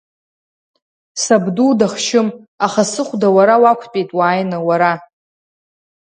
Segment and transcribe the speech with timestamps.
[1.23, 2.27] Сабду дахшьым,
[2.65, 4.93] аха сыхәда уара уқәтәеит уааины, уара!